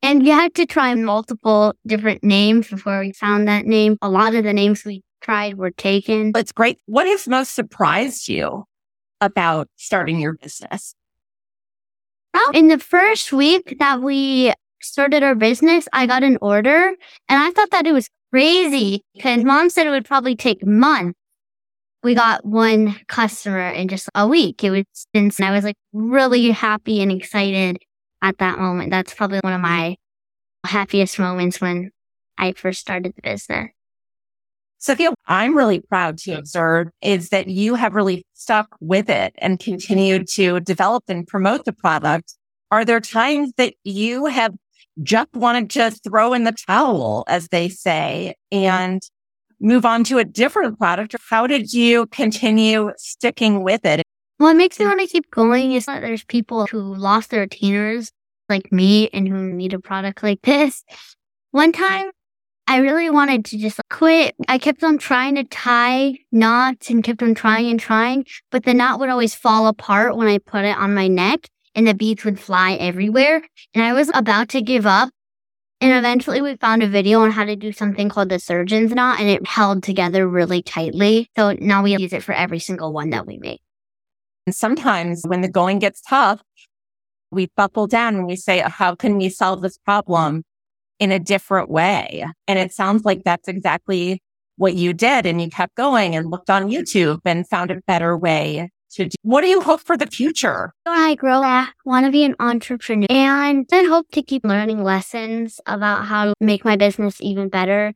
And 0.00 0.24
you 0.24 0.32
had 0.32 0.54
to 0.54 0.64
try 0.64 0.94
multiple 0.94 1.74
different 1.86 2.22
names 2.22 2.68
before 2.68 3.00
we 3.00 3.12
found 3.12 3.48
that 3.48 3.66
name. 3.66 3.98
A 4.00 4.08
lot 4.08 4.34
of 4.36 4.44
the 4.44 4.52
names 4.52 4.84
we 4.84 5.02
tried 5.20 5.58
were 5.58 5.72
taken. 5.72 6.30
But 6.30 6.40
it's 6.40 6.52
great. 6.52 6.78
What 6.86 7.06
has 7.08 7.26
most 7.26 7.54
surprised 7.54 8.28
you 8.28 8.64
about 9.20 9.68
starting 9.74 10.20
your 10.20 10.34
business? 10.34 10.94
Well, 12.32 12.50
in 12.52 12.68
the 12.68 12.78
first 12.78 13.32
week 13.32 13.76
that 13.80 14.00
we 14.00 14.52
started 14.80 15.24
our 15.24 15.34
business, 15.34 15.88
I 15.92 16.06
got 16.06 16.22
an 16.22 16.38
order 16.40 16.94
and 17.28 17.42
I 17.42 17.50
thought 17.50 17.72
that 17.72 17.86
it 17.86 17.92
was 17.92 18.08
crazy 18.32 19.02
because 19.14 19.44
mom 19.44 19.70
said 19.70 19.86
it 19.86 19.90
would 19.90 20.04
probably 20.04 20.36
take 20.36 20.64
months. 20.64 21.18
We 22.02 22.14
got 22.14 22.44
one 22.44 22.96
customer 23.08 23.70
in 23.70 23.88
just 23.88 24.08
a 24.14 24.26
week. 24.28 24.62
It 24.62 24.70
was 24.70 24.84
since 25.14 25.40
I 25.40 25.50
was 25.50 25.64
like 25.64 25.76
really 25.92 26.50
happy 26.50 27.02
and 27.02 27.10
excited 27.10 27.78
at 28.22 28.38
that 28.38 28.58
moment. 28.58 28.90
That's 28.90 29.14
probably 29.14 29.40
one 29.40 29.52
of 29.52 29.60
my 29.60 29.96
happiest 30.64 31.18
moments 31.18 31.60
when 31.60 31.90
I 32.36 32.52
first 32.52 32.80
started 32.80 33.14
the 33.16 33.22
business. 33.22 33.70
Sofia, 34.80 35.12
I'm 35.26 35.56
really 35.56 35.80
proud 35.80 36.18
to 36.18 36.38
observe 36.38 36.88
is 37.02 37.30
that 37.30 37.48
you 37.48 37.74
have 37.74 37.94
really 37.94 38.24
stuck 38.34 38.76
with 38.80 39.10
it 39.10 39.34
and 39.38 39.58
continued 39.58 40.28
to 40.34 40.60
develop 40.60 41.02
and 41.08 41.26
promote 41.26 41.64
the 41.64 41.72
product. 41.72 42.34
Are 42.70 42.84
there 42.84 43.00
times 43.00 43.52
that 43.56 43.74
you 43.82 44.26
have 44.26 44.54
just 45.02 45.32
wanted 45.34 45.70
to 45.70 45.90
throw 45.90 46.32
in 46.32 46.44
the 46.44 46.54
towel, 46.66 47.24
as 47.28 47.48
they 47.48 47.68
say, 47.68 48.34
mm-hmm. 48.52 48.64
and 48.64 49.02
move 49.60 49.84
on 49.84 50.04
to 50.04 50.18
a 50.18 50.24
different 50.24 50.78
product? 50.78 51.14
How 51.30 51.46
did 51.46 51.72
you 51.72 52.06
continue 52.06 52.92
sticking 52.96 53.62
with 53.62 53.84
it? 53.84 54.02
What 54.38 54.54
makes 54.54 54.78
me 54.78 54.86
want 54.86 55.00
to 55.00 55.06
keep 55.06 55.30
going 55.30 55.72
is 55.72 55.86
that 55.86 56.00
there's 56.00 56.24
people 56.24 56.66
who 56.66 56.80
lost 56.94 57.30
their 57.30 57.40
retainers 57.40 58.12
like 58.48 58.72
me 58.72 59.08
and 59.12 59.28
who 59.28 59.52
need 59.52 59.74
a 59.74 59.80
product 59.80 60.22
like 60.22 60.40
this. 60.42 60.84
One 61.50 61.72
time, 61.72 62.10
I 62.66 62.78
really 62.78 63.10
wanted 63.10 63.46
to 63.46 63.58
just 63.58 63.80
quit. 63.90 64.36
I 64.46 64.58
kept 64.58 64.84
on 64.84 64.98
trying 64.98 65.36
to 65.36 65.44
tie 65.44 66.18
knots 66.30 66.90
and 66.90 67.02
kept 67.02 67.22
on 67.22 67.34
trying 67.34 67.70
and 67.70 67.80
trying, 67.80 68.26
but 68.50 68.64
the 68.64 68.74
knot 68.74 69.00
would 69.00 69.08
always 69.08 69.34
fall 69.34 69.66
apart 69.66 70.16
when 70.16 70.28
I 70.28 70.38
put 70.38 70.64
it 70.64 70.76
on 70.76 70.94
my 70.94 71.08
neck 71.08 71.48
and 71.78 71.86
the 71.86 71.94
beads 71.94 72.24
would 72.24 72.40
fly 72.40 72.72
everywhere. 72.72 73.40
And 73.72 73.84
I 73.84 73.92
was 73.92 74.10
about 74.12 74.48
to 74.48 74.60
give 74.60 74.84
up. 74.84 75.10
And 75.80 75.92
eventually 75.92 76.42
we 76.42 76.56
found 76.56 76.82
a 76.82 76.88
video 76.88 77.20
on 77.20 77.30
how 77.30 77.44
to 77.44 77.54
do 77.54 77.70
something 77.70 78.08
called 78.08 78.30
the 78.30 78.40
surgeon's 78.40 78.92
knot 78.92 79.20
and 79.20 79.28
it 79.28 79.46
held 79.46 79.84
together 79.84 80.26
really 80.26 80.60
tightly. 80.60 81.30
So 81.36 81.52
now 81.52 81.84
we 81.84 81.96
use 81.96 82.12
it 82.12 82.24
for 82.24 82.32
every 82.32 82.58
single 82.58 82.92
one 82.92 83.10
that 83.10 83.28
we 83.28 83.38
make. 83.38 83.60
And 84.44 84.54
sometimes 84.56 85.22
when 85.24 85.40
the 85.40 85.48
going 85.48 85.78
gets 85.78 86.00
tough, 86.00 86.42
we 87.30 87.48
buckle 87.56 87.86
down 87.86 88.16
and 88.16 88.26
we 88.26 88.34
say, 88.34 88.60
uh, 88.60 88.70
how 88.70 88.96
can 88.96 89.16
we 89.16 89.28
solve 89.28 89.62
this 89.62 89.78
problem 89.78 90.42
in 90.98 91.12
a 91.12 91.20
different 91.20 91.70
way? 91.70 92.26
And 92.48 92.58
it 92.58 92.72
sounds 92.72 93.04
like 93.04 93.22
that's 93.22 93.46
exactly 93.46 94.20
what 94.56 94.74
you 94.74 94.92
did. 94.92 95.26
And 95.26 95.40
you 95.40 95.48
kept 95.48 95.76
going 95.76 96.16
and 96.16 96.28
looked 96.28 96.50
on 96.50 96.70
YouTube 96.70 97.20
and 97.24 97.48
found 97.48 97.70
a 97.70 97.80
better 97.86 98.18
way 98.18 98.68
to 98.92 99.06
do. 99.06 99.16
What 99.22 99.42
do 99.42 99.48
you 99.48 99.60
hope 99.60 99.80
for 99.80 99.96
the 99.96 100.06
future? 100.06 100.72
When 100.84 100.98
I 100.98 101.14
grow 101.14 101.42
up, 101.42 101.68
want 101.84 102.06
to 102.06 102.12
be 102.12 102.24
an 102.24 102.34
entrepreneur 102.40 103.06
and 103.10 103.66
then 103.68 103.88
hope 103.88 104.10
to 104.12 104.22
keep 104.22 104.44
learning 104.44 104.82
lessons 104.82 105.60
about 105.66 106.06
how 106.06 106.26
to 106.26 106.34
make 106.40 106.64
my 106.64 106.76
business 106.76 107.18
even 107.20 107.48
better. 107.48 107.94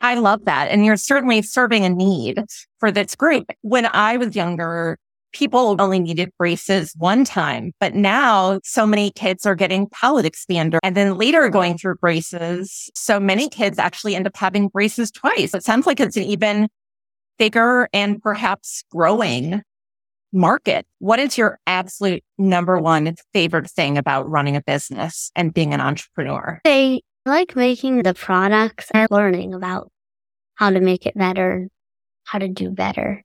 I 0.00 0.14
love 0.16 0.44
that. 0.44 0.70
And 0.70 0.84
you're 0.84 0.96
certainly 0.96 1.40
serving 1.42 1.84
a 1.84 1.88
need 1.88 2.42
for 2.78 2.90
this 2.90 3.14
group. 3.14 3.50
When 3.62 3.86
I 3.86 4.16
was 4.16 4.36
younger, 4.36 4.98
people 5.32 5.76
only 5.80 5.98
needed 5.98 6.30
braces 6.38 6.94
one 6.96 7.24
time, 7.24 7.72
but 7.80 7.94
now 7.94 8.60
so 8.64 8.86
many 8.86 9.10
kids 9.10 9.44
are 9.44 9.54
getting 9.54 9.88
palate 9.88 10.24
expander 10.24 10.78
and 10.82 10.96
then 10.96 11.18
later 11.18 11.48
going 11.48 11.76
through 11.76 11.96
braces. 11.96 12.90
So 12.94 13.18
many 13.18 13.48
kids 13.48 13.78
actually 13.78 14.14
end 14.14 14.26
up 14.26 14.36
having 14.36 14.68
braces 14.68 15.10
twice. 15.10 15.54
It 15.54 15.64
sounds 15.64 15.86
like 15.86 16.00
it's 16.00 16.16
an 16.16 16.24
even 16.24 16.68
bigger 17.38 17.88
and 17.92 18.22
perhaps 18.22 18.84
growing 18.90 19.62
market. 20.34 20.86
What 20.98 21.18
is 21.18 21.38
your 21.38 21.58
absolute 21.66 22.22
number 22.36 22.78
one 22.78 23.14
favorite 23.32 23.70
thing 23.70 23.96
about 23.96 24.28
running 24.28 24.56
a 24.56 24.62
business 24.62 25.30
and 25.34 25.54
being 25.54 25.72
an 25.72 25.80
entrepreneur? 25.80 26.60
I 26.66 27.00
like 27.24 27.56
making 27.56 28.02
the 28.02 28.14
products 28.14 28.90
and 28.92 29.08
learning 29.10 29.54
about 29.54 29.90
how 30.56 30.70
to 30.70 30.80
make 30.80 31.06
it 31.06 31.16
better, 31.16 31.68
how 32.24 32.38
to 32.38 32.48
do 32.48 32.70
better. 32.70 33.22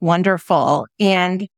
Wonderful. 0.00 0.86
And 0.98 1.48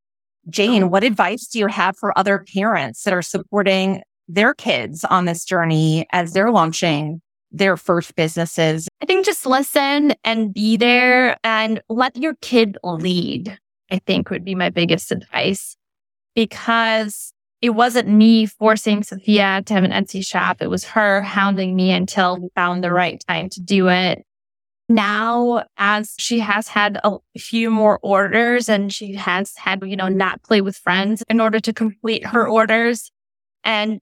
Jane, 0.49 0.91
what 0.91 1.05
advice 1.05 1.47
do 1.47 1.59
you 1.59 1.67
have 1.69 1.97
for 1.97 2.17
other 2.19 2.45
parents 2.53 3.05
that 3.05 3.15
are 3.15 3.23
supporting 3.23 4.03
their 4.29 4.55
kids 4.55 5.05
on 5.05 5.25
this 5.25 5.45
journey 5.45 6.07
as 6.13 6.33
they're 6.33 6.51
launching 6.51 7.21
their 7.53 7.77
first 7.77 8.17
businesses? 8.17 8.89
I 9.01 9.07
think 9.07 9.25
just 9.25 9.47
listen 9.47 10.15
and 10.25 10.53
be 10.53 10.77
there 10.77 11.37
and 11.45 11.81
let 11.89 12.17
your 12.17 12.35
kid 12.41 12.77
lead. 12.83 13.59
I 13.93 13.99
think 13.99 14.31
would 14.31 14.45
be 14.45 14.55
my 14.55 14.71
biggest 14.71 15.13
advice 15.13 15.77
because 16.35 17.33
it 17.61 17.71
wasn't 17.71 18.09
me 18.09 18.47
forcing 18.47 19.03
Sofia 19.03 19.63
to 19.67 19.75
have 19.75 19.85
an 19.85 19.93
Etsy 19.93 20.27
shop. 20.27 20.63
It 20.63 20.71
was 20.71 20.85
her 20.85 21.21
hounding 21.21 21.77
me 21.77 21.93
until 21.93 22.39
we 22.39 22.49
found 22.57 22.83
the 22.83 22.91
right 22.91 23.23
time 23.29 23.51
to 23.51 23.61
do 23.61 23.89
it. 23.89 24.25
Now, 24.89 25.65
as 25.77 26.15
she 26.19 26.41
has 26.41 26.69
had 26.69 26.99
a 27.05 27.19
few 27.39 27.71
more 27.71 28.01
orders 28.03 28.69
and 28.69 28.93
she 28.93 29.15
has 29.15 29.57
had, 29.57 29.83
you 29.85 29.97
know, 29.97 30.09
not 30.09 30.43
play 30.43 30.61
with 30.61 30.77
friends 30.77 31.23
in 31.29 31.41
order 31.41 31.61
to 31.61 31.73
complete 31.73 32.27
her 32.27 32.49
orders 32.49 33.13
and 33.63 34.01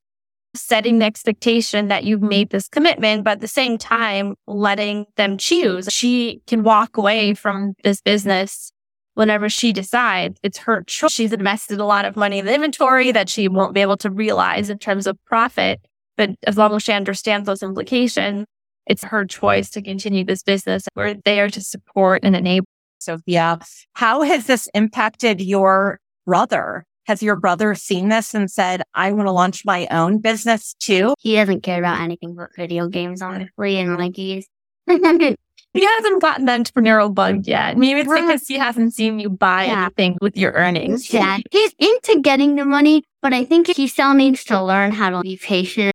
setting 0.55 1.01
the 1.01 1.05
expectation 1.05 1.89
that 1.89 2.05
you've 2.05 2.23
made 2.23 2.51
this 2.51 2.69
commitment, 2.69 3.25
but 3.25 3.33
at 3.33 3.41
the 3.41 3.49
same 3.49 3.77
time, 3.77 4.37
letting 4.47 5.07
them 5.17 5.37
choose. 5.37 5.89
She 5.91 6.43
can 6.47 6.63
walk 6.63 6.97
away 6.97 7.35
from 7.35 7.75
this 7.85 8.01
business 8.01 8.73
whenever 9.21 9.51
she 9.51 9.71
decides 9.71 10.41
it's 10.43 10.57
her 10.57 10.83
choice. 10.85 11.13
She's 11.13 11.35
invested 11.35 11.79
a 11.79 11.85
lot 11.85 12.07
of 12.07 12.17
money 12.17 12.39
in 12.39 12.47
the 12.47 12.55
inventory 12.55 13.13
that 13.13 13.29
she 13.29 13.49
won't 13.49 13.75
be 13.75 13.83
able 13.83 13.99
to 13.99 14.09
realize 14.09 14.71
in 14.71 14.79
terms 14.79 15.07
of 15.07 15.23
profit. 15.27 15.79
But 16.17 16.31
as 16.47 16.57
long 16.57 16.75
as 16.75 16.85
she 16.85 16.93
understands 16.93 17.45
those 17.45 17.63
implications, 17.63 18.47
it's 18.87 19.05
her 19.05 19.27
choice 19.27 19.69
to 19.73 19.83
continue 19.83 20.25
this 20.25 20.43
business. 20.43 20.85
We're 20.97 21.17
there 21.27 21.51
to 21.51 21.61
support 21.61 22.25
and 22.25 22.35
enable. 22.35 22.65
Sofia, 22.99 23.61
how 23.93 24.23
has 24.23 24.47
this 24.47 24.71
impacted 24.73 25.43
your 25.43 26.01
brother? 26.25 26.87
Has 27.05 27.23
your 27.23 27.37
brother 27.37 27.75
seen 27.75 28.09
this 28.09 28.35
and 28.35 28.51
said, 28.51 28.81
I 28.95 29.13
want 29.13 29.27
to 29.27 29.33
launch 29.33 29.67
my 29.67 29.87
own 29.91 30.17
business 30.17 30.75
too? 30.81 31.13
He 31.19 31.35
doesn't 31.35 31.63
care 31.63 31.79
about 31.79 32.01
anything 32.01 32.35
but 32.35 32.57
video 32.57 32.89
games, 32.89 33.21
honestly, 33.21 33.77
and 33.77 33.99
like 33.99 34.17
he's 34.17 34.49
He 35.73 35.85
hasn't 35.87 36.21
gotten 36.21 36.47
the 36.47 36.53
entrepreneurial 36.53 37.15
bug 37.15 37.47
yet. 37.47 37.77
Maybe 37.77 38.01
it's 38.01 38.13
because 38.13 38.47
he 38.49 38.59
hasn't 38.59 38.93
seen 38.93 39.21
you 39.21 39.31
buy 39.31 39.67
Yeah. 39.67 39.85
anything 39.85 40.19
with 40.21 40.37
your 40.37 40.53
earnings. 40.53 41.13
Yeah, 41.13 41.39
he's 41.53 41.75
into 41.79 42.21
getting 42.23 42.57
the 42.57 42.65
money, 42.65 43.05
but 43.23 43.33
I 43.33 43.45
think 43.45 43.69
he 43.69 43.87
still 43.87 44.15
needs 44.15 44.43
to 44.45 44.61
learn 44.63 44.91
how 44.93 45.11
to 45.11 45.21
be 45.21 45.37
patient. 45.37 45.93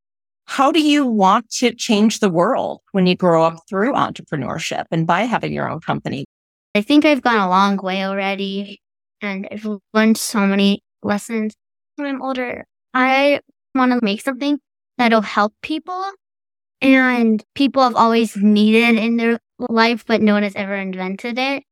How 0.47 0.71
do 0.71 0.79
you 0.81 1.05
want 1.05 1.49
to 1.57 1.73
change 1.73 2.19
the 2.19 2.29
world 2.29 2.81
when 2.93 3.05
you 3.07 3.15
grow 3.15 3.43
up 3.43 3.57
through 3.67 3.93
entrepreneurship 3.93 4.85
and 4.91 5.05
by 5.05 5.21
having 5.23 5.51
your 5.51 5.69
own 5.69 5.81
company? 5.81 6.25
I 6.73 6.81
think 6.81 7.03
I've 7.03 7.21
gone 7.21 7.39
a 7.39 7.49
long 7.49 7.77
way 7.77 8.05
already, 8.05 8.79
and 9.21 9.47
I've 9.51 9.67
learned 9.93 10.17
so 10.17 10.39
many 10.47 10.83
lessons. 11.03 11.53
When 11.97 12.07
I'm 12.07 12.21
older, 12.21 12.65
I 12.93 13.41
want 13.73 13.91
to 13.91 13.99
make 14.03 14.21
something 14.21 14.59
that'll 14.97 15.21
help 15.21 15.53
people, 15.61 16.01
and 16.81 17.43
people 17.55 17.83
have 17.83 17.95
always 17.95 18.37
needed 18.37 18.97
in 18.97 19.17
their 19.17 19.39
life, 19.59 20.05
but 20.05 20.21
no 20.21 20.33
one 20.33 20.43
has 20.43 20.55
ever 20.55 20.75
invented 20.75 21.37
it. 21.37 21.63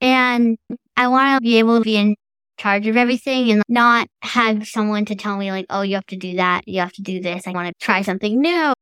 And 0.00 0.56
I 0.96 1.08
want 1.08 1.36
to 1.36 1.40
be 1.40 1.58
able 1.58 1.78
to 1.78 1.84
be 1.84 1.96
in 1.96 2.14
charge 2.58 2.86
of 2.86 2.96
everything 2.96 3.50
and 3.50 3.62
not 3.68 4.08
have 4.22 4.66
someone 4.66 5.04
to 5.06 5.14
tell 5.14 5.36
me 5.36 5.50
like, 5.50 5.66
oh, 5.70 5.82
you 5.82 5.94
have 5.94 6.06
to 6.06 6.16
do 6.16 6.36
that, 6.36 6.66
you 6.66 6.80
have 6.80 6.92
to 6.92 7.02
do 7.02 7.20
this. 7.20 7.46
I 7.46 7.52
want 7.52 7.68
to 7.68 7.84
try 7.84 8.02
something 8.02 8.40
new. 8.40 8.72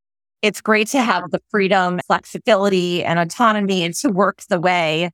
It's 0.42 0.60
great 0.60 0.88
to 0.88 1.00
have 1.00 1.30
the 1.30 1.40
freedom, 1.50 2.00
flexibility, 2.06 3.04
and 3.04 3.18
autonomy 3.18 3.90
to 3.90 4.08
work 4.10 4.42
the 4.48 4.60
way 4.60 5.10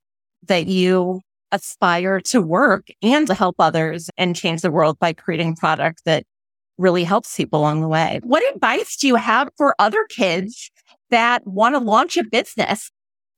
that 0.46 0.66
you 0.66 1.20
aspire 1.52 2.20
to 2.20 2.40
work 2.40 2.88
and 3.02 3.26
to 3.26 3.34
help 3.34 3.56
others 3.58 4.10
and 4.16 4.34
change 4.34 4.62
the 4.62 4.70
world 4.70 4.98
by 4.98 5.12
creating 5.12 5.54
product 5.54 6.02
that 6.04 6.24
really 6.78 7.04
helps 7.04 7.36
people 7.36 7.60
along 7.60 7.80
the 7.80 7.88
way. 7.88 8.20
What 8.22 8.42
advice 8.54 8.96
do 8.96 9.06
you 9.06 9.16
have 9.16 9.50
for 9.56 9.74
other 9.78 10.04
kids 10.08 10.70
that 11.10 11.46
want 11.46 11.74
to 11.74 11.78
launch 11.78 12.16
a 12.16 12.24
business? 12.24 12.90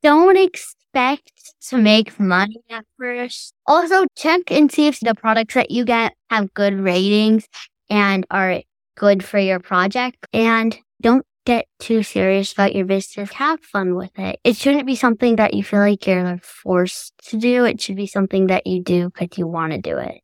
Don't 0.04 0.36
expect 0.36 1.32
to 1.68 1.78
make 1.78 2.20
money 2.20 2.60
at 2.70 2.84
first. 2.98 3.54
Also, 3.66 4.04
check 4.16 4.42
and 4.50 4.70
see 4.70 4.86
if 4.86 5.00
the 5.00 5.14
products 5.14 5.54
that 5.54 5.70
you 5.70 5.84
get 5.84 6.12
have 6.28 6.52
good 6.52 6.78
ratings 6.78 7.46
and 7.88 8.26
are 8.30 8.60
good 8.96 9.24
for 9.24 9.38
your 9.38 9.60
project. 9.60 10.18
And 10.34 10.78
don't 11.00 11.24
get 11.46 11.64
too 11.78 12.02
serious 12.02 12.52
about 12.52 12.74
your 12.74 12.84
business. 12.84 13.32
Have 13.32 13.60
fun 13.60 13.94
with 13.94 14.16
it. 14.18 14.38
It 14.44 14.56
shouldn't 14.56 14.86
be 14.86 14.94
something 14.94 15.36
that 15.36 15.54
you 15.54 15.64
feel 15.64 15.80
like 15.80 16.06
you're 16.06 16.38
forced 16.42 17.14
to 17.28 17.38
do. 17.38 17.64
It 17.64 17.80
should 17.80 17.96
be 17.96 18.06
something 18.06 18.48
that 18.48 18.66
you 18.66 18.82
do 18.82 19.10
because 19.10 19.38
you 19.38 19.46
want 19.46 19.72
to 19.72 19.78
do 19.78 19.96
it. 19.96 20.20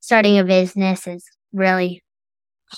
Starting 0.00 0.38
a 0.38 0.44
business 0.44 1.06
is 1.06 1.26
really 1.52 2.02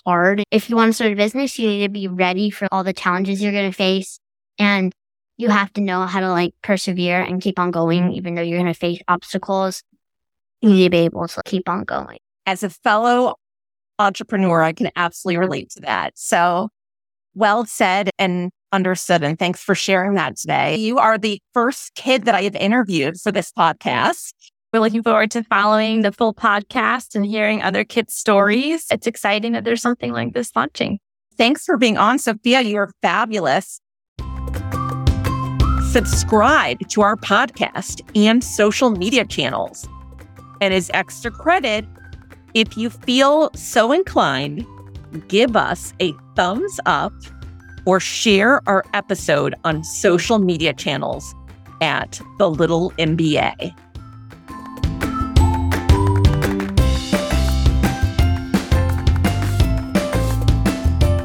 hard. 0.04 0.42
If 0.50 0.68
you 0.68 0.74
want 0.74 0.88
to 0.88 0.94
start 0.94 1.12
a 1.12 1.16
business, 1.16 1.60
you 1.60 1.68
need 1.68 1.82
to 1.84 1.88
be 1.88 2.08
ready 2.08 2.50
for 2.50 2.66
all 2.72 2.82
the 2.82 2.92
challenges 2.92 3.40
you're 3.40 3.52
going 3.52 3.70
to 3.70 3.76
face. 3.76 4.18
And 4.58 4.92
you 5.40 5.48
have 5.48 5.72
to 5.72 5.80
know 5.80 6.04
how 6.06 6.20
to 6.20 6.28
like 6.28 6.54
persevere 6.62 7.20
and 7.20 7.40
keep 7.40 7.58
on 7.58 7.70
going, 7.70 8.02
mm-hmm. 8.02 8.12
even 8.12 8.34
though 8.34 8.42
you're 8.42 8.58
going 8.58 8.72
to 8.72 8.78
face 8.78 9.00
obstacles. 9.08 9.82
You 10.60 10.68
need 10.70 10.84
to 10.84 10.90
be 10.90 10.98
able 10.98 11.26
to 11.26 11.42
keep 11.46 11.68
on 11.68 11.84
going. 11.84 12.18
As 12.44 12.62
a 12.62 12.68
fellow 12.68 13.36
entrepreneur, 13.98 14.62
I 14.62 14.72
can 14.72 14.90
absolutely 14.96 15.38
relate 15.38 15.70
to 15.70 15.80
that. 15.80 16.12
So 16.16 16.68
well 17.34 17.64
said 17.64 18.10
and 18.18 18.50
understood. 18.70 19.22
And 19.22 19.38
thanks 19.38 19.62
for 19.62 19.74
sharing 19.74 20.14
that 20.14 20.36
today. 20.36 20.76
You 20.76 20.98
are 20.98 21.16
the 21.16 21.40
first 21.54 21.94
kid 21.94 22.26
that 22.26 22.34
I 22.34 22.42
have 22.42 22.56
interviewed 22.56 23.18
for 23.18 23.32
this 23.32 23.50
podcast. 23.52 24.34
We're 24.72 24.80
looking 24.80 25.02
forward 25.02 25.30
to 25.32 25.42
following 25.44 26.02
the 26.02 26.12
full 26.12 26.34
podcast 26.34 27.14
and 27.14 27.24
hearing 27.24 27.62
other 27.62 27.82
kids' 27.82 28.14
stories. 28.14 28.86
It's 28.90 29.06
exciting 29.06 29.52
that 29.52 29.64
there's 29.64 29.82
something 29.82 30.12
like 30.12 30.34
this 30.34 30.54
launching. 30.54 30.98
Thanks 31.36 31.64
for 31.64 31.78
being 31.78 31.96
on, 31.96 32.18
Sofia. 32.18 32.60
You're 32.60 32.92
fabulous. 33.00 33.80
Subscribe 35.90 36.78
to 36.90 37.02
our 37.02 37.16
podcast 37.16 38.00
and 38.14 38.44
social 38.44 38.90
media 38.90 39.24
channels. 39.24 39.88
And 40.60 40.72
as 40.72 40.88
extra 40.94 41.32
credit, 41.32 41.84
if 42.54 42.76
you 42.76 42.90
feel 42.90 43.50
so 43.56 43.90
inclined, 43.90 44.64
give 45.26 45.56
us 45.56 45.92
a 45.98 46.14
thumbs 46.36 46.78
up 46.86 47.12
or 47.86 47.98
share 47.98 48.60
our 48.68 48.84
episode 48.94 49.56
on 49.64 49.82
social 49.82 50.38
media 50.38 50.72
channels 50.72 51.34
at 51.80 52.20
The 52.38 52.48
Little 52.48 52.92
MBA. 52.92 53.74